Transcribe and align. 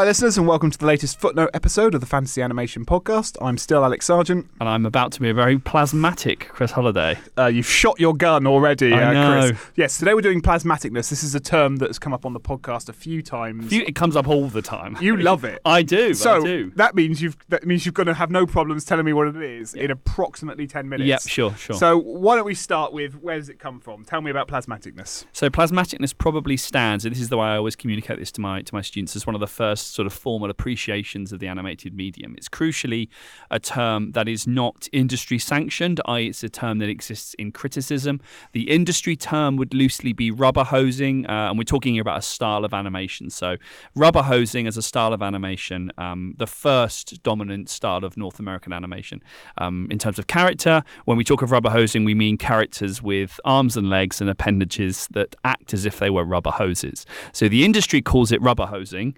Hi, 0.00 0.06
listeners, 0.06 0.38
and 0.38 0.46
welcome 0.46 0.70
to 0.70 0.78
the 0.78 0.86
latest 0.86 1.20
footnote 1.20 1.50
episode 1.52 1.94
of 1.94 2.00
the 2.00 2.06
Fantasy 2.06 2.40
Animation 2.40 2.86
Podcast. 2.86 3.36
I'm 3.42 3.58
still 3.58 3.84
Alex 3.84 4.06
Sergeant. 4.06 4.48
And 4.58 4.66
I'm 4.66 4.86
about 4.86 5.12
to 5.12 5.20
be 5.20 5.28
a 5.28 5.34
very 5.34 5.58
plasmatic 5.58 6.48
Chris 6.48 6.70
Holliday. 6.70 7.18
Uh, 7.36 7.48
you've 7.48 7.68
shot 7.68 8.00
your 8.00 8.16
gun 8.16 8.46
already, 8.46 8.94
I 8.94 9.08
uh, 9.08 9.12
know. 9.12 9.48
Chris. 9.50 9.60
Yes, 9.76 9.98
today 9.98 10.14
we're 10.14 10.22
doing 10.22 10.40
plasmaticness. 10.40 11.10
This 11.10 11.22
is 11.22 11.34
a 11.34 11.38
term 11.38 11.76
that's 11.76 11.98
come 11.98 12.14
up 12.14 12.24
on 12.24 12.32
the 12.32 12.40
podcast 12.40 12.88
a 12.88 12.94
few 12.94 13.20
times. 13.20 13.70
You- 13.70 13.82
It 13.82 13.94
comes 13.94 14.16
up 14.16 14.26
all 14.26 14.48
the 14.48 14.62
time. 14.62 14.96
You 15.02 15.18
love 15.18 15.44
it. 15.44 15.60
I 15.66 15.82
do. 15.82 16.14
so 16.14 16.40
I 16.40 16.44
do. 16.44 16.72
that 16.76 16.94
means 16.94 17.20
you've 17.20 17.36
that 17.50 17.66
means 17.66 17.84
you're 17.84 17.92
going 17.92 18.06
to 18.06 18.14
have 18.14 18.30
no 18.30 18.46
problems 18.46 18.86
telling 18.86 19.04
me 19.04 19.12
what 19.12 19.26
it 19.26 19.36
is 19.36 19.74
in 19.74 19.90
approximately 19.90 20.66
ten 20.66 20.88
minutes. 20.88 21.08
Yep, 21.08 21.20
sure, 21.20 21.54
sure. 21.56 21.76
So 21.76 21.98
why 21.98 22.36
don't 22.36 22.46
we 22.46 22.54
start 22.54 22.94
with 22.94 23.20
where 23.20 23.36
does 23.36 23.50
it 23.50 23.58
come 23.58 23.78
from? 23.80 24.06
Tell 24.06 24.22
me 24.22 24.30
about 24.30 24.48
plasmaticness. 24.48 25.26
So 25.34 25.50
plasmaticness 25.50 26.16
probably 26.16 26.56
stands, 26.56 27.04
and 27.04 27.14
this 27.14 27.20
is 27.20 27.28
the 27.28 27.36
way 27.36 27.48
I 27.48 27.56
always 27.56 27.76
communicate 27.76 28.18
this 28.18 28.32
to 28.32 28.40
my 28.40 28.62
to 28.62 28.74
my 28.74 28.80
students, 28.80 29.14
as 29.14 29.26
one 29.26 29.34
of 29.34 29.40
the 29.42 29.46
first 29.46 29.89
sort 29.90 30.06
of 30.06 30.12
formal 30.12 30.50
appreciations 30.50 31.32
of 31.32 31.40
the 31.40 31.48
animated 31.48 31.94
medium. 31.94 32.34
It's 32.36 32.48
crucially 32.48 33.08
a 33.50 33.58
term 33.58 34.12
that 34.12 34.28
is 34.28 34.46
not 34.46 34.88
industry 34.92 35.38
sanctioned, 35.38 36.00
i.e., 36.06 36.28
it's 36.28 36.42
a 36.42 36.48
term 36.48 36.78
that 36.78 36.88
exists 36.88 37.34
in 37.34 37.52
criticism. 37.52 38.20
The 38.52 38.70
industry 38.70 39.16
term 39.16 39.56
would 39.56 39.74
loosely 39.74 40.12
be 40.12 40.30
rubber 40.30 40.64
hosing, 40.64 41.26
uh, 41.26 41.48
and 41.48 41.58
we're 41.58 41.64
talking 41.64 41.94
here 41.94 42.02
about 42.02 42.18
a 42.18 42.22
style 42.22 42.64
of 42.64 42.72
animation. 42.72 43.30
So 43.30 43.56
rubber 43.94 44.22
hosing 44.22 44.66
as 44.66 44.76
a 44.76 44.82
style 44.82 45.12
of 45.12 45.22
animation, 45.22 45.92
um, 45.98 46.34
the 46.38 46.46
first 46.46 47.22
dominant 47.22 47.68
style 47.68 48.04
of 48.04 48.16
North 48.16 48.38
American 48.38 48.72
animation. 48.72 49.22
Um, 49.58 49.88
in 49.90 49.98
terms 49.98 50.18
of 50.18 50.26
character, 50.26 50.82
when 51.04 51.16
we 51.16 51.24
talk 51.24 51.42
of 51.42 51.50
rubber 51.50 51.70
hosing, 51.70 52.04
we 52.04 52.14
mean 52.14 52.36
characters 52.36 53.02
with 53.02 53.40
arms 53.44 53.76
and 53.76 53.90
legs 53.90 54.20
and 54.20 54.30
appendages 54.30 55.08
that 55.12 55.36
act 55.44 55.74
as 55.74 55.84
if 55.84 55.98
they 55.98 56.10
were 56.10 56.24
rubber 56.24 56.50
hoses. 56.50 57.06
So 57.32 57.48
the 57.48 57.64
industry 57.64 58.02
calls 58.02 58.32
it 58.32 58.40
rubber 58.42 58.66
hosing. 58.66 59.14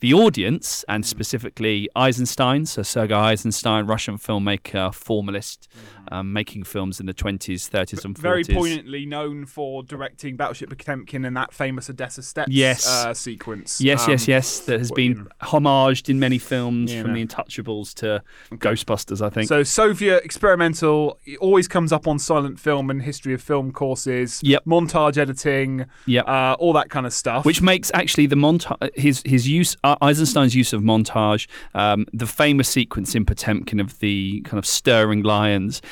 The 0.00 0.12
audience, 0.12 0.84
and 0.88 1.06
specifically 1.06 1.88
Eisenstein, 1.96 2.66
so 2.66 2.82
Sergei 2.82 3.14
Eisenstein, 3.14 3.86
Russian 3.86 4.18
filmmaker, 4.18 4.92
formalist, 4.92 5.68
um, 6.12 6.34
making 6.34 6.64
films 6.64 7.00
in 7.00 7.06
the 7.06 7.14
20s, 7.14 7.68
30s, 7.70 8.04
and 8.04 8.14
40s. 8.14 8.18
Very 8.18 8.44
poignantly 8.44 9.06
known 9.06 9.46
for 9.46 9.82
directing 9.82 10.36
Battleship 10.36 10.68
Potemkin 10.68 11.24
and 11.24 11.34
that 11.36 11.52
famous 11.54 11.88
Odessa 11.88 12.22
Steps 12.22 12.52
Yes. 12.52 12.86
uh, 12.86 13.14
sequence. 13.14 13.80
Yes, 13.80 14.04
Um, 14.04 14.10
yes, 14.10 14.28
yes. 14.28 14.58
That 14.60 14.78
has 14.80 14.92
been 14.92 15.12
you 15.12 15.14
know. 15.24 15.28
homaged 15.42 16.10
in 16.10 16.20
many 16.20 16.38
films, 16.38 16.92
You 16.92 17.02
from. 17.02 17.14
The 17.14 17.26
Untouchables 17.26 17.94
to 17.94 18.22
Ghostbusters, 18.52 19.24
I 19.24 19.30
think. 19.30 19.48
So 19.48 19.62
Soviet 19.62 20.22
experimental 20.24 21.18
it 21.24 21.38
always 21.38 21.66
comes 21.68 21.90
up 21.92 22.06
on 22.06 22.18
silent 22.18 22.60
film 22.60 22.90
and 22.90 23.00
history 23.02 23.32
of 23.32 23.40
film 23.42 23.72
courses. 23.72 24.40
Yep. 24.42 24.64
Montage 24.66 25.16
editing. 25.16 25.86
Yep. 26.06 26.28
Uh, 26.28 26.56
all 26.58 26.72
that 26.74 26.90
kind 26.90 27.06
of 27.06 27.12
stuff. 27.14 27.44
which 27.46 27.62
makes 27.62 27.90
actually 27.94 28.26
the 28.26 28.36
montage 28.36 28.90
his 28.96 29.22
his 29.24 29.48
use 29.48 29.74
Eisenstein's 30.00 30.54
use 30.54 30.72
of 30.72 30.82
montage, 30.82 31.46
um, 31.74 32.06
the 32.12 32.26
famous 32.26 32.68
sequence 32.68 33.14
in 33.14 33.24
Potemkin 33.24 33.80
of 33.80 33.98
the 34.00 34.40
kind 34.42 34.58
of 34.58 34.66
stirring 34.66 35.22
lions. 35.22 35.82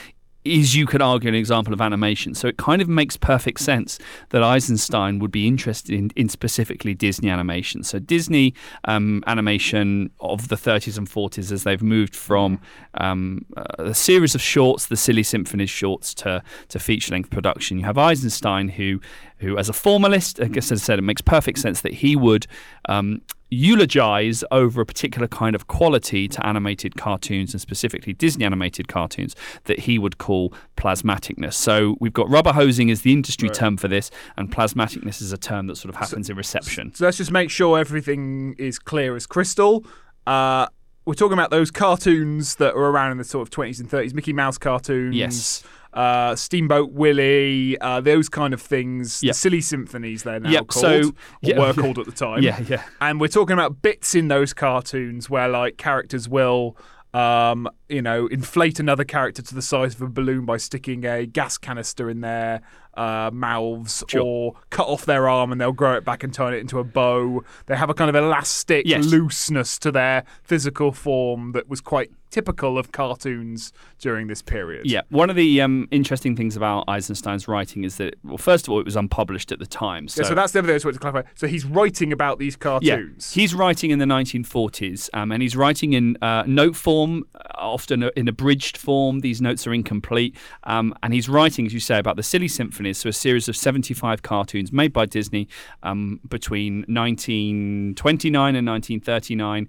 Is 0.45 0.75
you 0.77 0.85
could 0.85 1.01
argue 1.01 1.31
an 1.31 1.35
example 1.35 1.73
of 1.73 1.81
animation, 1.81 2.35
so 2.35 2.47
it 2.47 2.59
kind 2.59 2.83
of 2.83 2.89
makes 2.89 3.17
perfect 3.17 3.61
sense 3.61 3.99
that 4.29 4.43
Eisenstein 4.43 5.19
would 5.19 5.31
be 5.31 5.49
interested 5.49 5.95
in, 5.95 6.11
in 6.17 6.29
specifically 6.29 6.93
Disney 6.93 7.31
animation. 7.31 7.83
So 7.83 7.99
Disney 7.99 8.53
um, 8.85 9.25
animation 9.27 10.11
of 10.21 10.49
the 10.49 10.57
30s 10.57 10.99
and 10.99 11.09
40s, 11.09 11.51
as 11.51 11.65
they've 11.65 11.83
moved 11.83 12.15
from 12.15 12.61
um, 13.01 13.47
a 13.79 13.95
series 13.95 14.35
of 14.35 14.43
shorts, 14.43 14.85
the 14.85 14.99
Silly 14.99 15.23
Symphonies 15.23 15.71
shorts, 15.71 16.13
to 16.17 16.43
to 16.69 16.79
feature 16.79 17.13
length 17.13 17.31
production. 17.31 17.79
You 17.79 17.87
have 17.87 17.97
Eisenstein, 17.97 18.69
who 18.69 19.01
who 19.39 19.57
as 19.57 19.71
a 19.71 19.73
formalist, 19.73 20.41
I 20.41 20.49
guess 20.49 20.71
as 20.71 20.83
I 20.83 20.85
said, 20.85 20.99
it 20.99 21.03
makes 21.03 21.23
perfect 21.23 21.59
sense 21.59 21.81
that 21.81 21.95
he 21.95 22.17
would 22.17 22.47
um, 22.87 23.23
eulogize 23.51 24.43
over 24.51 24.81
a 24.81 24.87
particular 24.87 25.29
kind 25.29 25.55
of 25.55 25.67
quality 25.69 26.27
to 26.29 26.45
animated 26.47 26.97
cartoons 26.97 27.55
and 27.55 27.61
specifically 27.61 28.13
Disney 28.13 28.45
animated 28.45 28.89
cartoons 28.89 29.35
that 29.65 29.81
he 29.81 29.99
would 29.99 30.19
call 30.19 30.53
plasmaticness. 30.77 31.55
So 31.55 31.97
we've 32.01 32.13
got 32.13 32.29
rubber 32.29 32.53
hosing 32.53 32.91
as 32.91 33.03
the 33.03 33.13
industry 33.13 33.49
Right. 33.49 33.55
term 33.55 33.77
for 33.77 33.89
this, 33.89 34.11
and 34.37 34.51
plasmaticness 34.51 35.21
is 35.23 35.33
a 35.33 35.39
term 35.39 35.67
that 35.69 35.77
sort 35.77 35.95
of 35.95 35.97
happens 36.01 36.29
in 36.31 36.37
reception. 36.37 36.93
So 36.95 37.05
let's 37.05 37.19
just 37.19 37.31
make 37.31 37.51
sure 37.51 37.79
everything 37.79 38.55
is 38.59 38.79
clear 38.79 39.15
as 39.17 39.27
crystal. 39.27 39.85
Uh, 40.27 40.67
we're 41.07 41.15
talking 41.15 41.35
about 41.35 41.51
those 41.51 41.71
cartoons 41.71 42.57
that 42.57 42.75
were 42.75 42.91
around 42.91 43.13
in 43.13 43.19
the 43.19 43.25
sort 43.25 43.47
of 43.47 43.51
20s 43.51 43.81
and 43.81 43.89
30s, 43.89 44.15
Mickey 44.15 44.33
Mouse 44.33 44.59
cartoons. 44.59 45.15
Yes. 45.15 45.63
Uh, 45.93 46.35
Steamboat 46.35 46.91
Willie, 46.93 47.79
uh, 47.79 48.01
those 48.01 48.29
kind 48.29 48.53
of 48.53 48.61
things. 48.61 49.23
Yep. 49.23 49.31
The 49.31 49.39
silly 49.39 49.61
symphonies 49.61 50.25
they're 50.25 50.41
now 50.41 50.51
Yep, 50.51 50.67
called, 50.67 50.83
so- 50.83 51.09
or 51.11 51.13
yeah, 51.43 51.59
were 51.59 51.67
yeah. 51.69 51.73
called 51.75 51.99
at 52.01 52.07
the 52.07 52.13
time. 52.13 52.43
Yeah, 52.43 52.61
yeah. 52.69 52.83
And 53.01 53.21
we're 53.21 53.29
talking 53.29 53.55
about 53.55 53.81
bits 53.81 54.15
in 54.15 54.27
those 54.29 54.53
cartoons 54.53 55.31
where 55.31 55.49
like 55.49 55.77
characters 55.77 56.29
will 56.29 56.77
um, 57.13 57.69
you 57.89 58.03
know, 58.03 58.27
inflate 58.27 58.81
another 58.81 59.05
character 59.05 59.41
to 59.41 59.55
the 59.55 59.63
size 59.63 59.95
of 59.95 60.03
a 60.03 60.09
balloon 60.09 60.45
by 60.45 60.57
sticking 60.57 61.05
a 61.05 61.27
gas 61.27 61.57
canister 61.57 62.11
in 62.11 62.23
their 62.23 62.61
uh, 62.97 63.31
mouths 63.33 64.03
Sure. 64.09 64.23
or 64.23 64.55
cut 64.71 64.87
off 64.87 65.05
their 65.05 65.29
arm 65.29 65.53
and 65.53 65.61
they'll 65.61 65.73
grow 65.73 65.95
it 65.97 66.05
back 66.05 66.23
and 66.25 66.33
turn 66.33 66.55
it 66.55 66.59
into 66.59 66.79
a 66.79 66.85
bow. 66.85 67.43
They 67.67 67.77
have 67.77 67.91
a 67.91 67.95
kind 67.95 68.09
of 68.09 68.17
elastic 68.17 68.87
Yes. 68.87 69.05
looseness 69.07 69.79
to 69.81 69.91
their 69.93 70.25
physical 70.43 70.93
form 70.93 71.53
that 71.53 71.69
was 71.69 71.81
quite 71.81 72.11
typical 72.31 72.77
of 72.79 72.91
cartoons 72.91 73.73
during 74.01 74.27
this 74.27 74.43
period. 74.43 74.85
Yeah, 74.87 75.03
one 75.11 75.31
of 75.31 75.37
the 75.37 75.61
um, 75.61 75.87
interesting 75.93 76.35
things 76.35 76.57
about 76.57 76.83
Eisenstein's 76.89 77.47
writing 77.47 77.85
is 77.85 77.97
that, 77.99 78.17
well, 78.25 78.39
first 78.39 78.67
of 78.67 78.73
all, 78.73 78.81
it 78.81 78.85
was 78.85 78.97
unpublished 78.97 79.53
at 79.53 79.61
the 79.61 79.67
time. 79.67 80.09
So, 80.09 80.23
Yeah, 80.23 80.29
so 80.31 80.35
that's 80.35 80.53
the 80.53 80.59
other 80.59 80.67
thing 80.67 80.75
I 80.75 80.77
just 80.77 80.85
wanted 80.85 80.95
to 80.95 81.01
clarify. 81.01 81.29
So 81.37 81.47
he's 81.47 81.65
writing 81.65 82.13
about 82.13 82.41
these 82.41 82.57
cartoons. 82.57 83.33
Yeah, 83.37 83.41
he's 83.41 83.55
writing 83.55 83.93
in 83.93 84.01
the 84.01 84.05
1940s, 84.07 85.11
um, 85.15 85.31
and 85.31 85.43
he's 85.43 85.55
writing 85.57 85.93
in 85.93 86.17
uh, 86.23 86.43
note 86.47 86.75
form, 86.75 87.25
uh, 87.37 87.39
often 87.57 88.11
in 88.17 88.27
abridged 88.27 88.77
form. 88.77 89.21
These 89.21 89.41
notes 89.41 89.65
are 89.69 89.73
incomplete, 89.73 90.37
um, 90.65 90.93
and 91.05 91.15
he's 91.15 91.29
writing, 91.29 91.67
as 91.67 91.73
you 91.75 91.79
say, 91.81 92.01
about 92.01 92.17
the 92.17 92.23
Silly 92.25 92.49
Symphonies, 92.85 92.99
so 92.99 93.09
a 93.09 93.13
series 93.13 93.49
of 93.49 93.57
75 93.57 94.23
cartoons 94.23 94.73
made 94.73 94.93
by 94.93 95.07
Disney 95.07 95.49
um, 95.83 96.21
between 96.29 96.85
1929 96.89 98.57
and 98.57 98.67
1939. 98.67 99.69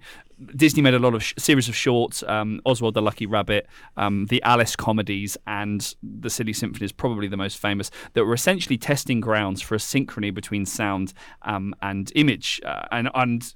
Disney 0.54 0.82
made 0.82 0.92
a 0.92 0.98
lot 0.98 1.14
of 1.14 1.22
sh- 1.22 1.32
series 1.38 1.66
of 1.66 1.74
shorts, 1.74 2.22
um, 2.24 2.60
Oswald 2.66 2.92
the 2.92 3.00
Lucky 3.00 3.24
Rabbit, 3.24 3.66
um, 3.96 4.26
the 4.26 4.42
Alice 4.42 4.76
comedies, 4.76 5.38
and 5.46 5.94
the 6.02 6.28
Silly 6.28 6.52
Symphony 6.52 6.84
is 6.84 6.92
probably 6.92 7.26
the 7.26 7.38
most 7.38 7.56
famous. 7.56 7.90
That 8.12 8.26
were 8.26 8.34
essentially 8.34 8.76
testing 8.76 9.20
grounds 9.20 9.62
for 9.62 9.74
a 9.74 9.78
synchrony 9.78 10.34
between 10.34 10.66
sound 10.66 11.14
um, 11.42 11.74
and 11.80 12.12
image, 12.14 12.60
uh, 12.66 12.86
and 12.90 13.08
and 13.14 13.54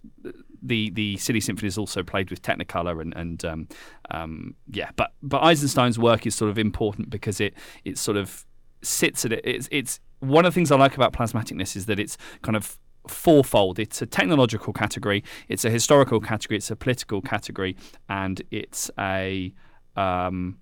the 0.63 0.91
the 0.91 1.19
Silly 1.19 1.41
Symphony 1.41 1.69
is 1.69 1.77
also 1.77 2.03
played 2.03 2.31
with 2.31 2.41
Technicolor 2.41 3.03
and 3.03 3.15
and 3.15 3.45
um, 3.45 3.69
um, 4.11 4.55
yeah, 4.73 4.91
but 4.97 5.13
but 5.23 5.43
Eisenstein's 5.43 5.99
work 5.99 6.27
is 6.27 6.35
sort 6.35 6.51
of 6.51 6.59
important 6.59 7.11
because 7.11 7.41
it 7.41 7.53
it 7.85 7.99
sort 7.99 8.17
of 8.17 8.47
sits 8.83 9.25
at 9.25 9.33
it. 9.33 9.41
It's 9.45 9.69
it's 9.71 10.01
one 10.21 10.45
of 10.45 10.53
the 10.53 10.55
things 10.55 10.71
I 10.71 10.77
like 10.77 10.95
about 10.95 11.13
plasmaticness 11.13 11.77
is 11.77 11.87
that 11.87 11.99
it's 11.99 12.17
kind 12.43 12.57
of 12.57 12.79
fourfold. 13.09 13.79
It's 13.79 14.03
a 14.03 14.07
technological 14.07 14.73
category, 14.73 15.25
it's 15.49 15.65
a 15.65 15.71
historical 15.71 16.21
category, 16.21 16.59
it's 16.59 16.71
a 16.71 16.77
political 16.77 17.23
category, 17.23 17.77
and 18.09 18.43
it's 18.51 18.91
a 18.99 19.53
um, 19.97 20.59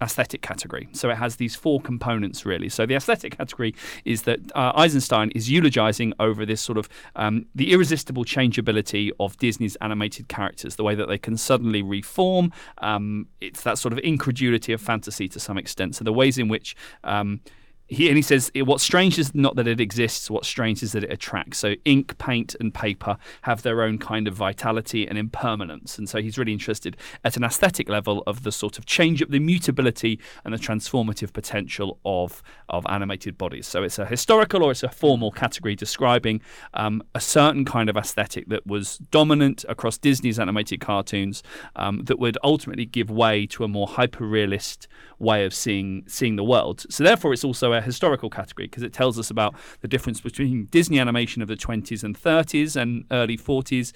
aesthetic 0.00 0.42
category. 0.42 0.88
So 0.92 1.08
it 1.10 1.16
has 1.16 1.36
these 1.36 1.54
four 1.54 1.80
components 1.80 2.44
really. 2.44 2.68
So 2.68 2.86
the 2.86 2.94
aesthetic 2.94 3.36
category 3.36 3.74
is 4.04 4.22
that 4.22 4.40
uh, 4.54 4.72
Eisenstein 4.74 5.30
is 5.30 5.50
eulogizing 5.50 6.12
over 6.18 6.44
this 6.44 6.60
sort 6.60 6.78
of 6.78 6.88
um, 7.16 7.46
the 7.54 7.72
irresistible 7.72 8.24
changeability 8.24 9.12
of 9.20 9.36
Disney's 9.38 9.76
animated 9.76 10.28
characters, 10.28 10.76
the 10.76 10.84
way 10.84 10.94
that 10.94 11.08
they 11.08 11.18
can 11.18 11.36
suddenly 11.36 11.82
reform. 11.82 12.52
Um, 12.78 13.28
it's 13.40 13.62
that 13.62 13.78
sort 13.78 13.92
of 13.92 13.98
incredulity 14.00 14.72
of 14.72 14.80
fantasy 14.80 15.28
to 15.28 15.40
some 15.40 15.58
extent. 15.58 15.96
So 15.96 16.04
the 16.04 16.12
ways 16.12 16.38
in 16.38 16.48
which 16.48 16.76
um, 17.04 17.40
he, 17.86 18.08
and 18.08 18.16
he 18.16 18.22
says, 18.22 18.50
What's 18.54 18.82
strange 18.82 19.18
is 19.18 19.34
not 19.34 19.56
that 19.56 19.66
it 19.66 19.80
exists, 19.80 20.30
what's 20.30 20.48
strange 20.48 20.82
is 20.82 20.92
that 20.92 21.04
it 21.04 21.12
attracts. 21.12 21.58
So, 21.58 21.74
ink, 21.84 22.16
paint, 22.16 22.56
and 22.58 22.72
paper 22.72 23.18
have 23.42 23.62
their 23.62 23.82
own 23.82 23.98
kind 23.98 24.26
of 24.26 24.34
vitality 24.34 25.06
and 25.06 25.18
impermanence. 25.18 25.98
And 25.98 26.08
so, 26.08 26.22
he's 26.22 26.38
really 26.38 26.52
interested 26.52 26.96
at 27.24 27.36
an 27.36 27.44
aesthetic 27.44 27.88
level 27.88 28.22
of 28.26 28.42
the 28.42 28.52
sort 28.52 28.78
of 28.78 28.86
change, 28.86 29.20
of 29.20 29.30
the 29.30 29.38
mutability 29.38 30.18
and 30.44 30.54
the 30.54 30.58
transformative 30.58 31.32
potential 31.34 31.98
of, 32.04 32.42
of 32.70 32.86
animated 32.88 33.36
bodies. 33.36 33.66
So, 33.66 33.82
it's 33.82 33.98
a 33.98 34.06
historical 34.06 34.62
or 34.62 34.70
it's 34.70 34.82
a 34.82 34.88
formal 34.88 35.30
category 35.30 35.76
describing 35.76 36.40
um, 36.72 37.02
a 37.14 37.20
certain 37.20 37.66
kind 37.66 37.90
of 37.90 37.96
aesthetic 37.96 38.48
that 38.48 38.66
was 38.66 38.96
dominant 39.10 39.64
across 39.68 39.98
Disney's 39.98 40.38
animated 40.38 40.80
cartoons 40.80 41.42
um, 41.76 42.04
that 42.04 42.18
would 42.18 42.38
ultimately 42.42 42.86
give 42.86 43.10
way 43.10 43.46
to 43.48 43.64
a 43.64 43.68
more 43.68 43.86
hyper 43.86 44.24
realist 44.24 44.88
way 45.18 45.44
of 45.44 45.54
seeing 45.54 46.04
seeing 46.06 46.36
the 46.36 46.44
world. 46.44 46.86
So 46.88 47.04
therefore, 47.04 47.32
it's 47.32 47.44
also 47.44 47.73
a 47.74 47.80
historical 47.80 48.30
category 48.30 48.66
because 48.66 48.82
it 48.82 48.92
tells 48.92 49.18
us 49.18 49.30
about 49.30 49.54
the 49.80 49.88
difference 49.88 50.20
between 50.20 50.66
Disney 50.66 50.98
animation 50.98 51.42
of 51.42 51.48
the 51.48 51.56
20s 51.56 52.02
and 52.04 52.18
30s 52.18 52.76
and 52.80 53.04
early 53.10 53.36
40s 53.36 53.92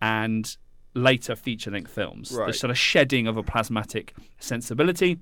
and 0.00 0.56
later 0.94 1.34
feature 1.34 1.70
length 1.70 1.90
films. 1.90 2.32
Right. 2.32 2.48
The 2.48 2.52
sort 2.52 2.70
of 2.70 2.78
shedding 2.78 3.26
of 3.26 3.36
a 3.36 3.42
plasmatic 3.42 4.14
sensibility 4.38 5.18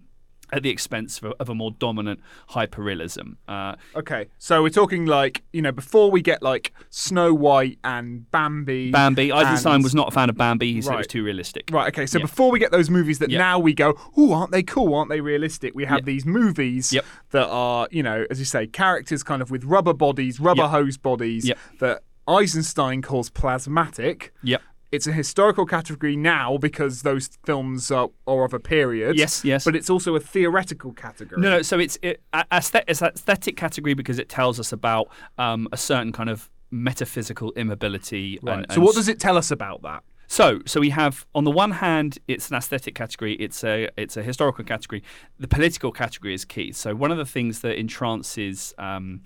at 0.52 0.62
the 0.62 0.70
expense 0.70 1.18
of 1.18 1.24
a, 1.24 1.30
of 1.40 1.48
a 1.48 1.54
more 1.54 1.70
dominant 1.72 2.20
hyperrealism. 2.50 3.36
Uh, 3.48 3.74
Okay, 3.96 4.26
so 4.38 4.62
we're 4.62 4.68
talking 4.70 5.06
like 5.06 5.42
you 5.52 5.62
know 5.62 5.72
before 5.72 6.10
we 6.10 6.22
get 6.22 6.42
like 6.42 6.72
Snow 6.90 7.32
White 7.34 7.78
and 7.84 8.30
Bambi. 8.30 8.90
Bambi, 8.90 9.32
Eisenstein 9.32 9.82
was 9.82 9.94
not 9.94 10.08
a 10.08 10.10
fan 10.10 10.28
of 10.28 10.36
Bambi. 10.36 10.72
He 10.72 10.82
said 10.82 10.94
it 10.94 10.98
was 10.98 11.06
too 11.06 11.24
realistic. 11.24 11.68
Right. 11.70 11.88
Okay. 11.88 12.06
So 12.06 12.18
Yeah. 12.18 12.24
before 12.24 12.50
we 12.50 12.58
get 12.58 12.70
those 12.72 12.90
movies 12.90 13.18
that 13.20 13.30
Yep. 13.30 13.38
now 13.38 13.58
we 13.58 13.74
go, 13.74 13.94
oh, 14.16 14.32
aren't 14.32 14.52
they 14.52 14.62
cool? 14.62 14.94
Aren't 14.94 15.10
they 15.10 15.20
realistic? 15.20 15.74
We 15.74 15.84
have 15.86 15.98
Yep. 15.98 16.04
these 16.06 16.26
movies 16.26 16.92
Yep. 16.92 17.04
that 17.30 17.46
are, 17.48 17.88
you 17.90 18.02
know, 18.02 18.26
as 18.30 18.38
you 18.38 18.44
say, 18.44 18.66
characters 18.66 19.22
kind 19.22 19.42
of 19.42 19.50
with 19.50 19.64
rubber 19.64 19.94
bodies, 19.94 20.40
rubber 20.40 20.62
Yep. 20.62 20.70
hose 20.70 20.96
bodies 20.96 21.46
Yep. 21.48 21.58
that 21.80 22.02
Eisenstein 22.28 23.02
calls 23.02 23.28
plasmatic. 23.30 24.30
Yep. 24.42 24.62
It's 24.92 25.06
a 25.06 25.12
historical 25.12 25.66
category 25.66 26.16
now 26.16 26.58
because 26.58 27.02
those 27.02 27.28
films 27.44 27.90
are, 27.90 28.10
are 28.26 28.44
of 28.44 28.52
a 28.52 28.58
period. 28.58 29.16
Yes, 29.16 29.44
yes. 29.44 29.64
But 29.64 29.76
it's 29.76 29.88
also 29.88 30.16
a 30.16 30.20
theoretical 30.20 30.92
category. 30.92 31.40
No, 31.40 31.50
no. 31.50 31.62
So 31.62 31.78
it's 31.78 31.96
it, 32.02 32.20
aesthet- 32.34 32.84
it's 32.88 33.00
an 33.00 33.12
aesthetic 33.14 33.56
category 33.56 33.94
because 33.94 34.18
it 34.18 34.28
tells 34.28 34.58
us 34.58 34.72
about 34.72 35.08
um, 35.38 35.68
a 35.70 35.76
certain 35.76 36.12
kind 36.12 36.28
of 36.28 36.50
metaphysical 36.70 37.52
immobility. 37.52 38.38
Right. 38.42 38.58
And, 38.58 38.72
so 38.72 38.80
what 38.80 38.94
does 38.94 39.08
it 39.08 39.20
tell 39.20 39.36
us 39.36 39.50
about 39.50 39.82
that? 39.82 40.02
So, 40.26 40.60
so 40.64 40.80
we 40.80 40.90
have 40.90 41.26
on 41.34 41.42
the 41.42 41.50
one 41.50 41.72
hand, 41.72 42.18
it's 42.28 42.50
an 42.50 42.56
aesthetic 42.56 42.94
category. 42.94 43.34
It's 43.34 43.64
a 43.64 43.88
it's 43.96 44.16
a 44.16 44.22
historical 44.22 44.64
category. 44.64 45.02
The 45.40 45.48
political 45.48 45.90
category 45.90 46.34
is 46.34 46.44
key. 46.44 46.70
So, 46.70 46.94
one 46.94 47.10
of 47.10 47.18
the 47.18 47.24
things 47.24 47.60
that 47.60 47.76
entrances 47.76 48.72
um, 48.78 49.22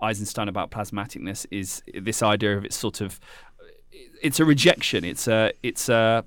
Eisenstein 0.00 0.48
about 0.48 0.70
plasmaticness 0.70 1.44
is 1.50 1.82
this 1.92 2.22
idea 2.22 2.56
of 2.56 2.64
it's 2.64 2.76
sort 2.76 3.00
of 3.00 3.20
it's 4.22 4.40
a 4.40 4.44
rejection. 4.44 5.04
It's 5.04 5.28
a 5.28 5.52
it's 5.62 5.88
a 5.88 6.24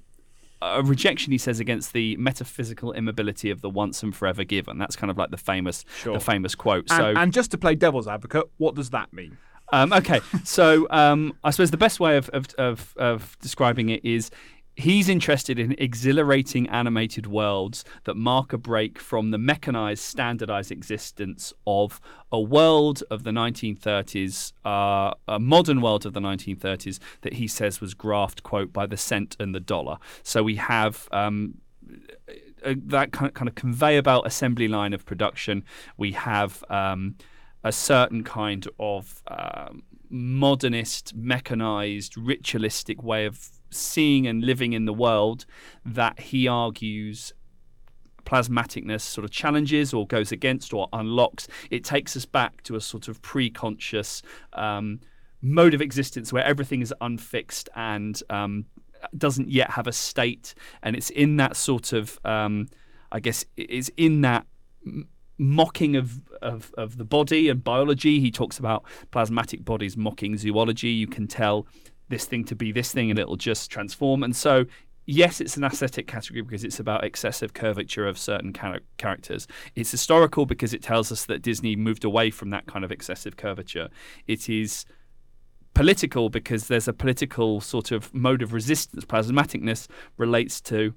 a 0.61 0.83
rejection, 0.83 1.31
he 1.31 1.37
says, 1.39 1.59
against 1.59 1.91
the 1.93 2.15
metaphysical 2.17 2.91
immobility 2.93 3.49
of 3.49 3.61
the 3.61 3.69
once 3.69 4.03
and 4.03 4.15
forever 4.15 4.43
given. 4.43 4.77
That's 4.77 4.95
kind 4.95 5.09
of 5.09 5.17
like 5.17 5.31
the 5.31 5.37
famous 5.37 5.85
Sure. 5.97 6.13
the 6.13 6.19
famous 6.19 6.53
quote. 6.55 6.85
And, 6.91 6.97
so 6.97 7.19
and 7.19 7.33
just 7.33 7.51
to 7.51 7.57
play 7.57 7.75
devil's 7.75 8.07
advocate, 8.07 8.49
what 8.57 8.75
does 8.75 8.91
that 8.91 9.11
mean? 9.11 9.37
um, 9.73 9.93
okay, 9.93 10.19
so 10.43 10.85
um, 10.89 11.33
I 11.43 11.51
suppose 11.51 11.71
the 11.71 11.77
best 11.77 11.99
way 11.99 12.17
of, 12.17 12.29
of, 12.29 12.53
of, 12.57 12.93
of 12.97 13.37
describing 13.41 13.89
it 13.89 14.03
is 14.03 14.29
he's 14.75 15.09
interested 15.09 15.59
in 15.59 15.75
exhilarating 15.77 16.67
animated 16.69 17.27
worlds 17.27 17.83
that 18.05 18.15
mark 18.15 18.53
a 18.53 18.57
break 18.57 18.99
from 18.99 19.31
the 19.31 19.37
mechanized, 19.37 20.03
standardized 20.03 20.71
existence 20.71 21.53
of 21.67 21.99
a 22.31 22.39
world 22.39 23.03
of 23.11 23.23
the 23.23 23.31
1930s, 23.31 24.53
uh, 24.65 25.13
a 25.27 25.39
modern 25.39 25.81
world 25.81 26.05
of 26.05 26.13
the 26.13 26.21
1930s 26.21 26.99
that 27.21 27.33
he 27.33 27.47
says 27.47 27.81
was 27.81 27.93
graphed, 27.93 28.43
quote, 28.43 28.71
by 28.71 28.85
the 28.85 28.97
cent 28.97 29.35
and 29.39 29.53
the 29.53 29.59
dollar. 29.59 29.97
So 30.23 30.43
we 30.43 30.55
have. 30.55 31.07
Um, 31.11 31.55
that 32.63 33.11
kind 33.11 33.27
of, 33.27 33.33
kind 33.33 33.49
of 33.49 33.55
conveyor 33.55 34.03
belt 34.03 34.25
assembly 34.27 34.67
line 34.67 34.93
of 34.93 35.03
production. 35.03 35.63
We 35.97 36.11
have 36.11 36.63
um, 36.69 37.15
a 37.63 37.71
certain 37.71 38.23
kind 38.23 38.67
of 38.79 39.23
um, 39.27 39.81
modernist, 40.11 41.15
mechanized, 41.15 42.17
ritualistic 42.17 43.01
way 43.01 43.25
of 43.25 43.49
seeing 43.71 44.27
and 44.27 44.43
living 44.43 44.73
in 44.73 44.85
the 44.85 44.93
world 44.93 45.45
that 45.85 46.19
he 46.19 46.47
argues 46.47 47.33
plasmaticness 48.25 49.01
sort 49.01 49.25
of 49.25 49.31
challenges 49.31 49.93
or 49.93 50.05
goes 50.05 50.31
against 50.31 50.73
or 50.73 50.87
unlocks. 50.93 51.47
It 51.69 51.83
takes 51.83 52.15
us 52.15 52.25
back 52.25 52.61
to 52.63 52.75
a 52.75 52.81
sort 52.81 53.07
of 53.07 53.21
pre-conscious 53.21 54.21
um, 54.53 54.99
mode 55.41 55.73
of 55.73 55.81
existence 55.81 56.31
where 56.31 56.45
everything 56.45 56.81
is 56.81 56.93
unfixed 57.01 57.67
and 57.75 58.21
um, 58.29 58.65
doesn't 59.17 59.49
yet 59.49 59.71
have 59.71 59.87
a 59.87 59.91
state, 59.91 60.53
and 60.83 60.95
it's 60.95 61.09
in 61.09 61.37
that 61.37 61.55
sort 61.55 61.93
of, 61.93 62.19
um, 62.23 62.67
I 63.11 63.19
guess, 63.19 63.45
it's 63.57 63.89
in 63.97 64.21
that 64.21 64.45
m- 64.85 65.07
mocking 65.37 65.95
of, 65.95 66.21
of 66.41 66.71
of 66.77 66.97
the 66.97 67.03
body 67.03 67.49
and 67.49 67.63
biology. 67.63 68.19
He 68.19 68.29
talks 68.29 68.59
about 68.59 68.83
plasmatic 69.11 69.65
bodies 69.65 69.97
mocking 69.97 70.37
zoology. 70.37 70.89
You 70.89 71.07
can 71.07 71.27
tell 71.27 71.65
this 72.11 72.25
thing 72.25 72.43
to 72.45 72.55
be 72.55 72.71
this 72.71 72.91
thing, 72.91 73.09
and 73.09 73.17
it'll 73.17 73.37
just 73.37 73.71
transform. 73.71 74.23
And 74.23 74.35
so. 74.35 74.65
Yes, 75.07 75.41
it's 75.41 75.57
an 75.57 75.63
aesthetic 75.63 76.05
category 76.05 76.43
because 76.43 76.63
it's 76.63 76.79
about 76.79 77.03
excessive 77.03 77.55
curvature 77.55 78.07
of 78.07 78.19
certain 78.19 78.53
char- 78.53 78.81
characters. 78.97 79.47
It's 79.75 79.89
historical 79.89 80.45
because 80.45 80.75
it 80.75 80.83
tells 80.83 81.11
us 81.11 81.25
that 81.25 81.41
Disney 81.41 81.75
moved 81.75 82.03
away 82.05 82.29
from 82.29 82.51
that 82.51 82.67
kind 82.67 82.85
of 82.85 82.91
excessive 82.91 83.35
curvature. 83.35 83.89
It 84.27 84.47
is 84.47 84.85
political 85.73 86.29
because 86.29 86.67
there's 86.67 86.87
a 86.87 86.93
political 86.93 87.61
sort 87.61 87.91
of 87.91 88.13
mode 88.13 88.43
of 88.43 88.53
resistance. 88.53 89.03
Plasmaticness 89.03 89.87
relates 90.17 90.61
to 90.61 90.93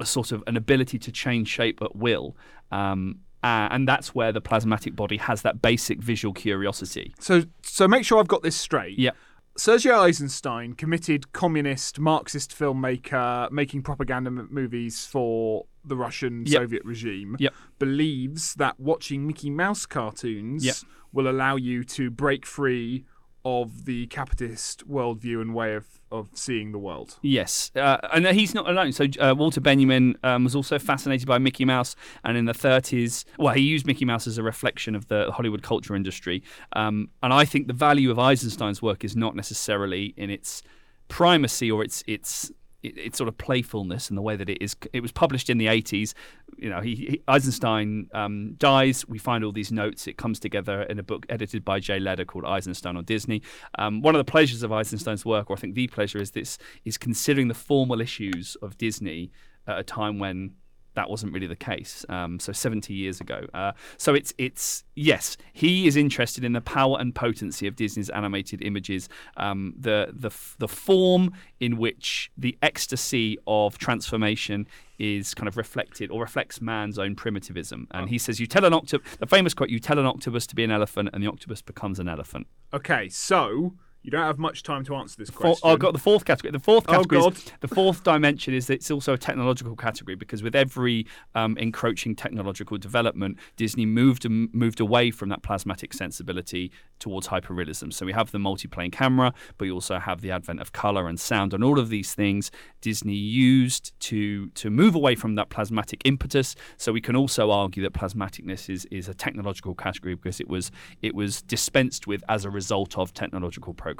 a 0.00 0.04
sort 0.04 0.32
of 0.32 0.42
an 0.48 0.56
ability 0.56 0.98
to 0.98 1.12
change 1.12 1.46
shape 1.48 1.80
at 1.82 1.94
will. 1.94 2.36
Um, 2.72 3.20
uh, 3.42 3.68
and 3.70 3.86
that's 3.86 4.14
where 4.14 4.32
the 4.32 4.40
plasmatic 4.40 4.96
body 4.96 5.18
has 5.18 5.42
that 5.42 5.62
basic 5.62 6.00
visual 6.00 6.34
curiosity. 6.34 7.14
So, 7.20 7.44
so 7.62 7.86
make 7.86 8.04
sure 8.04 8.18
I've 8.18 8.28
got 8.28 8.42
this 8.42 8.56
straight. 8.56 8.98
Yeah. 8.98 9.12
Sergei 9.56 9.90
Eisenstein, 9.90 10.74
committed 10.74 11.32
communist, 11.32 11.98
Marxist 11.98 12.56
filmmaker, 12.56 13.50
making 13.50 13.82
propaganda 13.82 14.28
m- 14.28 14.48
movies 14.50 15.06
for 15.06 15.64
the 15.84 15.96
Russian 15.96 16.44
Yep. 16.46 16.60
Soviet 16.62 16.84
regime, 16.84 17.36
Yep. 17.38 17.54
believes 17.78 18.54
that 18.54 18.78
watching 18.78 19.26
Mickey 19.26 19.48
Mouse 19.50 19.86
cartoons 19.86 20.64
Yep. 20.64 20.76
will 21.12 21.28
allow 21.28 21.56
you 21.56 21.84
to 21.84 22.10
break 22.10 22.44
free 22.44 23.04
of 23.46 23.84
the 23.84 24.08
capitalist 24.08 24.88
worldview 24.90 25.40
and 25.40 25.54
way 25.54 25.76
of, 25.76 25.86
of 26.10 26.28
seeing 26.34 26.72
the 26.72 26.80
world. 26.80 27.16
Yes, 27.22 27.70
uh, 27.76 27.98
and 28.12 28.26
he's 28.26 28.54
not 28.54 28.68
alone. 28.68 28.90
So 28.90 29.06
uh, 29.20 29.36
Walter 29.38 29.60
Benjamin 29.60 30.18
um, 30.24 30.42
was 30.42 30.56
also 30.56 30.80
fascinated 30.80 31.28
by 31.28 31.38
Mickey 31.38 31.64
Mouse, 31.64 31.94
and 32.24 32.36
in 32.36 32.46
the 32.46 32.52
30s, 32.52 33.24
well, 33.38 33.54
he 33.54 33.60
used 33.60 33.86
Mickey 33.86 34.04
Mouse 34.04 34.26
as 34.26 34.36
a 34.36 34.42
reflection 34.42 34.96
of 34.96 35.06
the 35.06 35.30
Hollywood 35.30 35.62
culture 35.62 35.94
industry. 35.94 36.42
Um, 36.72 37.10
and 37.22 37.32
I 37.32 37.44
think 37.44 37.68
the 37.68 37.72
value 37.72 38.10
of 38.10 38.18
Eisenstein's 38.18 38.82
work 38.82 39.04
is 39.04 39.14
not 39.14 39.36
necessarily 39.36 40.12
in 40.16 40.28
its 40.28 40.64
primacy 41.06 41.70
or 41.70 41.84
its 41.84 42.02
its 42.08 42.50
it- 42.50 42.56
its 42.86 43.18
sort 43.18 43.28
of 43.28 43.38
playfulness 43.38 44.08
and 44.08 44.16
the 44.16 44.22
way 44.22 44.36
that 44.36 44.48
it 44.48 44.62
is. 44.62 44.76
It 44.92 45.00
was 45.00 45.12
published 45.12 45.50
in 45.50 45.58
the 45.58 45.66
80s. 45.66 46.14
You 46.56 46.70
know, 46.70 46.80
he, 46.80 46.94
he 46.94 47.22
Eisenstein 47.28 48.08
um, 48.14 48.54
dies. 48.58 49.06
We 49.08 49.18
find 49.18 49.44
all 49.44 49.52
these 49.52 49.72
notes. 49.72 50.06
It 50.06 50.16
comes 50.16 50.38
together 50.38 50.82
in 50.82 50.98
a 50.98 51.02
book 51.02 51.26
edited 51.28 51.64
by 51.64 51.80
Jay 51.80 51.98
Leyda 51.98 52.24
called 52.24 52.44
Eisenstein 52.44 52.96
on 52.96 53.04
Disney. 53.04 53.42
Um, 53.78 54.02
one 54.02 54.14
of 54.14 54.18
the 54.24 54.30
pleasures 54.30 54.62
of 54.62 54.72
Eisenstein's 54.72 55.24
work, 55.24 55.50
or 55.50 55.56
I 55.56 55.60
think 55.60 55.74
the 55.74 55.86
pleasure, 55.88 56.18
is 56.18 56.32
this 56.32 56.58
is 56.84 56.98
considering 56.98 57.48
the 57.48 57.54
formal 57.54 58.00
issues 58.00 58.56
of 58.62 58.78
Disney 58.78 59.30
at 59.66 59.78
a 59.78 59.82
time 59.82 60.18
when 60.18 60.54
that 60.96 61.08
wasn't 61.08 61.32
really 61.32 61.46
the 61.46 61.54
case. 61.54 62.04
Um, 62.08 62.40
so 62.40 62.52
70 62.52 62.92
years 62.92 63.20
ago. 63.20 63.46
Uh, 63.54 63.72
so 63.96 64.14
it's 64.14 64.34
it's 64.38 64.82
yes, 64.94 65.36
he 65.52 65.86
is 65.86 65.96
interested 65.96 66.42
in 66.42 66.52
the 66.52 66.60
power 66.60 66.96
and 66.98 67.14
potency 67.14 67.66
of 67.66 67.76
Disney's 67.76 68.10
animated 68.10 68.62
images, 68.62 69.08
um, 69.36 69.74
the 69.78 70.08
the 70.12 70.30
the 70.58 70.68
form 70.68 71.32
in 71.60 71.76
which 71.76 72.30
the 72.36 72.58
ecstasy 72.62 73.38
of 73.46 73.78
transformation 73.78 74.66
is 74.98 75.34
kind 75.34 75.46
of 75.46 75.58
reflected 75.58 76.10
or 76.10 76.22
reflects 76.22 76.60
man's 76.60 76.98
own 76.98 77.14
primitivism. 77.14 77.86
And 77.90 78.08
he 78.08 78.18
says, 78.18 78.40
"You 78.40 78.46
tell 78.46 78.64
an 78.64 78.72
octopus." 78.72 79.16
The 79.18 79.26
famous 79.26 79.54
quote: 79.54 79.70
"You 79.70 79.78
tell 79.78 79.98
an 79.98 80.06
octopus 80.06 80.46
to 80.48 80.56
be 80.56 80.64
an 80.64 80.70
elephant, 80.70 81.10
and 81.12 81.22
the 81.22 81.28
octopus 81.28 81.62
becomes 81.62 81.98
an 81.98 82.08
elephant." 82.08 82.46
Okay, 82.72 83.08
so 83.10 83.74
you 84.06 84.12
don't 84.12 84.22
have 84.22 84.38
much 84.38 84.62
time 84.62 84.84
to 84.84 84.94
answer 84.94 85.16
this 85.18 85.30
question. 85.30 85.58
oh, 85.64 85.72
I've 85.72 85.80
got 85.80 85.92
the 85.92 85.98
fourth 85.98 86.24
category. 86.24 86.52
The 86.52 86.60
fourth 86.60 86.84
Oh, 86.86 86.92
category, 86.92 87.20
God. 87.22 87.36
is, 87.36 87.44
the 87.60 87.66
fourth 87.66 88.04
dimension 88.04 88.54
is 88.54 88.68
that 88.68 88.74
it's 88.74 88.90
also 88.92 89.14
a 89.14 89.18
technological 89.18 89.74
category 89.74 90.14
because 90.14 90.44
with 90.44 90.54
every 90.54 91.06
um, 91.34 91.58
encroaching 91.58 92.14
technological 92.14 92.78
development, 92.78 93.36
Disney 93.56 93.84
moved 93.84 94.24
moved 94.30 94.78
away 94.78 95.10
from 95.10 95.28
that 95.30 95.42
plasmatic 95.42 95.92
sensibility 95.92 96.70
towards 97.00 97.26
hyperrealism. 97.26 97.92
So 97.92 98.06
we 98.06 98.12
have 98.12 98.30
the 98.30 98.38
multiplane 98.38 98.92
camera, 98.92 99.34
but 99.58 99.64
you 99.64 99.74
also 99.74 99.98
have 99.98 100.20
the 100.20 100.30
advent 100.30 100.60
of 100.60 100.70
color 100.70 101.08
and 101.08 101.18
sound, 101.18 101.52
and 101.52 101.64
all 101.64 101.80
of 101.80 101.88
these 101.88 102.14
things 102.14 102.52
Disney 102.80 103.14
used 103.14 103.92
to 104.02 104.50
to 104.50 104.70
move 104.70 104.94
away 104.94 105.16
from 105.16 105.34
that 105.34 105.48
plasmatic 105.50 106.00
impetus. 106.04 106.54
So 106.76 106.92
we 106.92 107.00
can 107.00 107.16
also 107.16 107.50
argue 107.50 107.82
that 107.82 107.92
plasmaticness 107.92 108.70
is 108.70 108.84
is 108.92 109.08
a 109.08 109.14
technological 109.14 109.74
category 109.74 110.14
because 110.14 110.38
it 110.38 110.48
was 110.48 110.70
it 111.02 111.12
was 111.16 111.42
dispensed 111.42 112.06
with 112.06 112.22
as 112.28 112.44
a 112.44 112.50
result 112.50 112.96
of 112.96 113.12
technological 113.12 113.74
progress. 113.74 113.95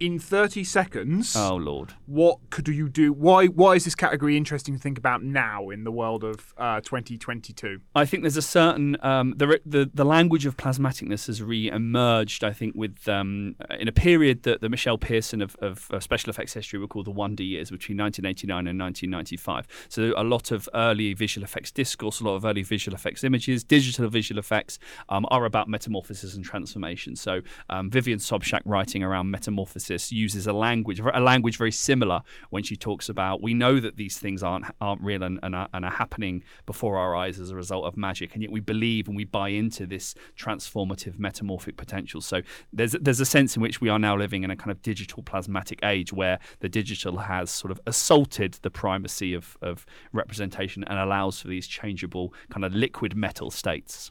In 0.00 0.18
30 0.18 0.64
seconds, 0.64 1.34
Oh 1.36 1.56
lord. 1.56 1.94
what 2.06 2.38
could 2.50 2.68
you 2.68 2.88
do? 2.88 3.12
Why 3.12 3.46
why 3.46 3.74
is 3.74 3.84
this 3.84 3.94
category 3.94 4.36
interesting 4.36 4.74
to 4.74 4.80
think 4.80 4.98
about 4.98 5.22
now 5.22 5.70
in 5.70 5.84
the 5.84 5.92
world 5.92 6.24
of 6.24 6.54
uh, 6.58 6.80
2022? 6.80 7.80
I 7.94 8.04
think 8.04 8.22
there's 8.22 8.36
a 8.36 8.42
certain 8.42 8.96
um, 9.02 9.34
the, 9.36 9.60
the 9.64 9.90
the 9.92 10.04
language 10.04 10.46
of 10.46 10.56
plasmaticness 10.56 11.26
has 11.26 11.42
re-emerged. 11.42 12.44
I 12.44 12.52
think 12.52 12.74
with 12.74 13.08
um, 13.08 13.56
in 13.78 13.88
a 13.88 13.92
period 13.92 14.42
that 14.44 14.60
the 14.60 14.68
Michele 14.68 14.98
Pierson 14.98 15.40
of, 15.42 15.56
of, 15.60 15.86
of 15.90 16.02
special 16.02 16.30
effects 16.30 16.52
history 16.54 16.78
would 16.78 16.90
call 16.90 17.02
the 17.02 17.10
Wonder 17.10 17.42
Years 17.42 17.70
between 17.70 17.98
1989 17.98 18.66
and 18.66 18.78
1995. 18.78 19.66
So 19.88 20.12
a 20.16 20.24
lot 20.24 20.50
of 20.50 20.68
early 20.74 21.14
visual 21.14 21.44
effects 21.44 21.70
discourse, 21.70 22.20
a 22.20 22.24
lot 22.24 22.34
of 22.34 22.44
early 22.44 22.62
visual 22.62 22.94
effects 22.94 23.24
images, 23.24 23.64
digital 23.64 24.08
visual 24.08 24.38
effects 24.38 24.78
um, 25.08 25.26
are 25.30 25.44
about 25.44 25.68
metamorphosis 25.68 26.34
and 26.34 26.44
transformation. 26.44 27.16
So 27.16 27.40
um, 27.70 27.90
Vivian 27.90 28.18
Sobchack 28.18 28.62
writing 28.64 29.02
around 29.02 29.25
Um, 29.26 29.30
metamorphosis 29.30 30.12
uses 30.12 30.46
a 30.46 30.52
language 30.52 31.00
a 31.00 31.20
language 31.20 31.56
very 31.56 31.72
similar 31.72 32.22
when 32.50 32.62
she 32.62 32.76
talks 32.76 33.08
about 33.08 33.42
we 33.42 33.54
know 33.54 33.80
that 33.80 33.96
these 33.96 34.18
things 34.18 34.42
aren't 34.42 34.64
aren't 34.80 35.02
real 35.02 35.22
and, 35.22 35.38
and, 35.42 35.54
are, 35.54 35.68
and 35.72 35.84
are 35.84 35.90
happening 35.90 36.42
before 36.64 36.96
our 36.96 37.14
eyes 37.14 37.38
as 37.38 37.50
a 37.50 37.56
result 37.56 37.84
of 37.84 37.96
magic, 37.96 38.34
and 38.34 38.42
yet 38.42 38.50
we 38.50 38.60
believe 38.60 39.08
and 39.08 39.16
we 39.16 39.24
buy 39.24 39.48
into 39.48 39.86
this 39.86 40.14
transformative 40.38 41.18
metamorphic 41.18 41.76
potential. 41.76 42.20
So 42.20 42.42
there's 42.72 42.92
there's 42.92 43.20
a 43.20 43.26
sense 43.26 43.56
in 43.56 43.62
which 43.62 43.80
we 43.80 43.88
are 43.88 43.98
now 43.98 44.16
living 44.16 44.44
in 44.44 44.50
a 44.50 44.56
kind 44.56 44.70
of 44.70 44.82
digital 44.82 45.22
plasmatic 45.22 45.80
age 45.84 46.12
where 46.12 46.38
the 46.60 46.68
digital 46.68 47.18
has 47.18 47.50
sort 47.50 47.70
of 47.70 47.80
assaulted 47.86 48.58
the 48.62 48.70
primacy 48.70 49.34
of, 49.34 49.56
of 49.62 49.86
representation 50.12 50.84
and 50.84 50.98
allows 50.98 51.40
for 51.40 51.48
these 51.48 51.66
changeable 51.66 52.32
kind 52.50 52.64
of 52.64 52.74
liquid 52.74 53.16
metal 53.16 53.50
states. 53.50 54.10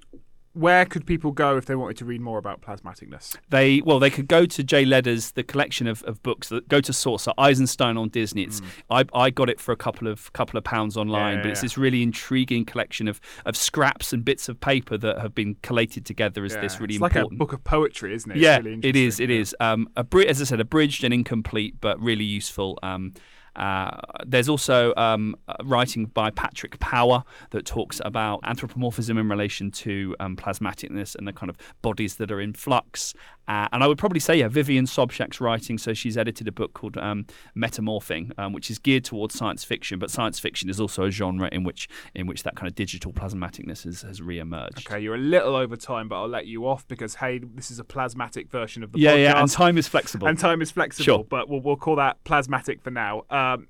Where 0.55 0.85
could 0.85 1.05
people 1.05 1.31
go 1.31 1.57
if 1.57 1.65
they 1.65 1.75
wanted 1.75 1.97
to 1.97 2.05
read 2.05 2.21
more 2.21 2.37
about 2.37 2.61
plasmaticness? 2.61 3.35
They 3.49 3.81
well, 3.81 3.99
they 3.99 4.09
could 4.09 4.27
go 4.27 4.45
to 4.45 4.63
Jay 4.63 4.85
Leyda's 4.85 5.31
the 5.31 5.43
collection 5.43 5.85
of, 5.85 6.01
of 6.03 6.23
books 6.23 6.47
that 6.49 6.69
go 6.69 6.79
to 6.79 6.93
source. 6.93 7.23
So 7.23 7.33
Eisenstein 7.37 7.97
on 7.97 8.07
Disney. 8.07 8.43
It's 8.43 8.61
I, 8.89 9.03
I 9.13 9.29
got 9.31 9.49
it 9.49 9.59
for 9.59 9.73
a 9.73 9.75
couple 9.75 10.07
of 10.07 10.31
couple 10.31 10.57
of 10.57 10.63
pounds 10.63 10.95
online. 10.95 11.37
Yeah, 11.37 11.41
but 11.43 11.51
it's 11.51 11.59
yeah. 11.59 11.65
this 11.65 11.77
really 11.77 12.01
intriguing 12.01 12.63
collection 12.63 13.09
of, 13.09 13.19
of 13.45 13.57
scraps 13.57 14.13
and 14.13 14.23
bits 14.23 14.47
of 14.47 14.59
paper 14.61 14.97
that 14.97 15.19
have 15.19 15.35
been 15.35 15.55
collated 15.61 16.05
together 16.05 16.45
as 16.45 16.55
this 16.55 16.79
really 16.79 16.95
it's 16.95 17.01
like 17.01 17.15
important. 17.15 17.37
a 17.37 17.39
book 17.39 17.51
of 17.51 17.63
poetry, 17.65 18.13
isn't 18.15 18.31
it? 18.31 18.37
It's 18.37 18.43
yeah, 18.43 18.57
really 18.57 18.79
it 18.81 18.95
is. 18.95 19.19
It 19.19 19.29
yeah. 19.29 19.39
is. 19.39 19.55
Um, 19.59 19.89
abri- 19.97 20.27
as 20.27 20.41
I 20.41 20.45
said, 20.45 20.61
abridged 20.61 21.03
and 21.03 21.13
incomplete, 21.13 21.75
but 21.81 21.99
really 21.99 22.23
useful. 22.23 22.79
Um, 22.81 23.13
uh, 23.55 23.99
there's 24.25 24.49
also 24.49 24.93
um, 24.95 25.35
writing 25.63 26.05
by 26.05 26.29
Patrick 26.31 26.79
Power 26.79 27.23
that 27.51 27.65
talks 27.65 28.01
about 28.03 28.39
anthropomorphism 28.43 29.17
in 29.17 29.29
relation 29.29 29.71
to 29.71 30.15
um, 30.19 30.35
plasmaticness 30.35 31.15
and 31.15 31.27
the 31.27 31.33
kind 31.33 31.49
of 31.49 31.57
bodies 31.81 32.15
that 32.15 32.31
are 32.31 32.41
in 32.41 32.53
flux. 32.53 33.13
Uh, 33.47 33.67
and 33.71 33.83
I 33.83 33.87
would 33.87 33.97
probably 33.97 34.19
say, 34.19 34.35
yeah, 34.39 34.47
Vivian 34.47 34.85
Sobchack's 34.85 35.39
writing. 35.39 35.77
So 35.77 35.93
she's 35.93 36.17
edited 36.17 36.47
a 36.47 36.51
book 36.51 36.73
called 36.73 36.97
um, 36.97 37.25
Metamorphing, 37.55 38.31
um, 38.37 38.53
which 38.53 38.69
is 38.69 38.79
geared 38.79 39.03
towards 39.03 39.35
science 39.35 39.63
fiction, 39.63 39.99
but 39.99 40.09
science 40.11 40.39
fiction 40.39 40.69
is 40.69 40.79
also 40.79 41.05
a 41.05 41.11
genre 41.11 41.49
in 41.51 41.63
which 41.63 41.87
in 42.13 42.27
which 42.27 42.43
that 42.43 42.55
kind 42.55 42.67
of 42.67 42.75
digital 42.75 43.11
plasmaticness 43.13 43.83
has, 43.83 44.01
has 44.01 44.21
re-emerged. 44.21 44.87
Okay, 44.89 44.99
you're 44.99 45.15
a 45.15 45.19
little 45.19 45.55
over 45.55 45.75
time, 45.75 46.07
but 46.07 46.21
I'll 46.21 46.27
let 46.27 46.45
you 46.47 46.67
off 46.67 46.87
because 46.87 47.15
hey, 47.15 47.39
this 47.39 47.71
is 47.71 47.79
a 47.79 47.83
plasmatic 47.83 48.49
version 48.49 48.83
of 48.83 48.91
the 48.91 48.99
Yeah, 48.99 49.13
podcast. 49.15 49.23
yeah, 49.23 49.41
and 49.41 49.49
time 49.51 49.77
is 49.77 49.87
flexible. 49.87 50.27
and 50.27 50.37
time 50.39 50.61
is 50.61 50.71
flexible. 50.71 51.03
Sure. 51.05 51.23
But 51.23 51.49
we'll, 51.49 51.61
we'll 51.61 51.75
call 51.75 51.95
that 51.97 52.23
plasmatic 52.23 52.81
for 52.81 52.91
now. 52.91 53.23
Um, 53.29 53.67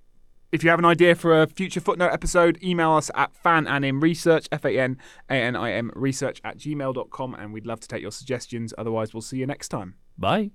if 0.56 0.64
you 0.64 0.70
have 0.70 0.80
an 0.80 0.86
idea 0.86 1.16
for 1.16 1.42
a 1.42 1.48
future 1.48 1.82
footnote 1.82 2.12
episode, 2.12 2.58
email 2.64 2.94
us 2.94 3.12
at 3.14 3.32
fananimresearch, 3.44 4.48
F-A-N-A-N-I-M 4.52 5.92
research 5.94 6.42
at 6.44 6.58
gmail.com, 6.58 7.36
and 7.36 7.54
we'd 7.54 7.68
love 7.68 7.82
to 7.82 7.88
take 7.88 8.02
your 8.02 8.12
suggestions. 8.12 8.74
Otherwise, 8.78 9.14
we'll 9.14 9.22
see 9.22 9.38
you 9.38 9.46
next 9.46 9.68
time. 9.68 9.96
Bye. 10.18 10.52